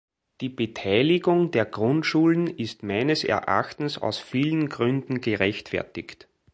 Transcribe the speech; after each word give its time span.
Die 0.41 0.49
Beteiligung 0.49 1.51
der 1.51 1.63
Grundschulen 1.65 2.47
ist 2.47 2.81
meines 2.81 3.23
Erachtens 3.23 3.99
aus 3.99 4.17
vielen 4.17 4.67
Gründen 4.67 5.21
gerechtfertigt. 5.21 6.27